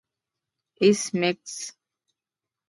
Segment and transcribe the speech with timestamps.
[0.81, 1.55] ایس میکس